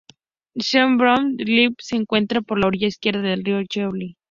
Saint-Blaise-sur-Richelieu 0.59 1.75
se 1.77 1.95
encuentra 1.95 2.41
por 2.41 2.57
la 2.57 2.65
orilla 2.65 2.87
izquierda 2.87 3.21
del 3.21 3.43
río 3.45 3.59
Richelieu. 3.59 4.15